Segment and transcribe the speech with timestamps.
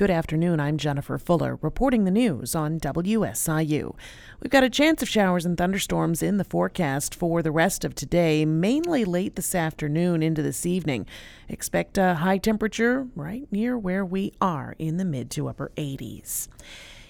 [0.00, 0.60] Good afternoon.
[0.60, 3.94] I'm Jennifer Fuller, reporting the news on WSIU.
[4.40, 7.94] We've got a chance of showers and thunderstorms in the forecast for the rest of
[7.94, 11.04] today, mainly late this afternoon into this evening.
[11.50, 16.48] Expect a high temperature right near where we are in the mid to upper 80s.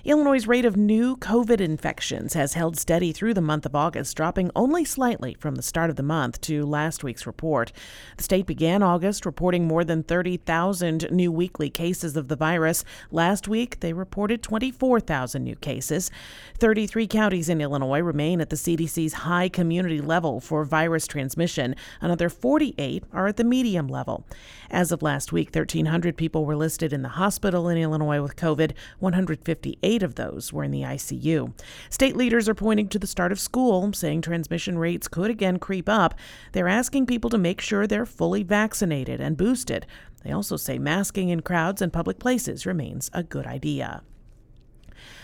[0.03, 4.51] Illinois' rate of new COVID infections has held steady through the month of August, dropping
[4.57, 7.71] only slightly from the start of the month to last week's report.
[8.16, 12.83] The state began August reporting more than 30,000 new weekly cases of the virus.
[13.11, 16.11] Last week, they reported 24,000 new cases.
[16.59, 21.77] 33 counties in Illinois remain at the CDC's high community level for virus transmission.
[22.01, 24.25] Another 48 are at the medium level.
[24.70, 28.73] As of last week, 1,300 people were listed in the hospital in Illinois with COVID.
[28.98, 31.53] 158 Eight of those were in the ICU.
[31.89, 35.89] State leaders are pointing to the start of school, saying transmission rates could again creep
[35.89, 36.15] up.
[36.53, 39.89] They're asking people to make sure they're fully vaccinated and boosted.
[40.23, 44.05] They also say masking in crowds and public places remains a good idea.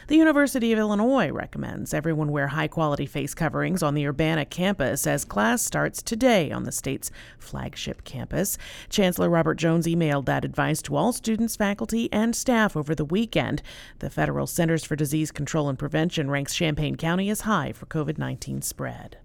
[0.09, 5.07] The University of Illinois recommends everyone wear high quality face coverings on the Urbana campus
[5.07, 8.57] as class starts today on the state's flagship campus.
[8.88, 13.63] Chancellor Robert Jones emailed that advice to all students, faculty, and staff over the weekend.
[13.99, 18.16] The Federal Centers for Disease Control and Prevention ranks Champaign County as high for COVID
[18.16, 19.18] 19 spread.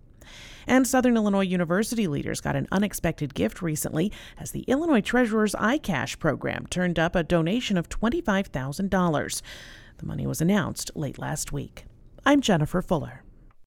[0.68, 6.20] And Southern Illinois University leaders got an unexpected gift recently as the Illinois Treasurer's iCash
[6.20, 9.42] program turned up a donation of $25,000.
[10.02, 11.86] The money was announced late last week.
[12.26, 13.22] I'm Jennifer Fuller.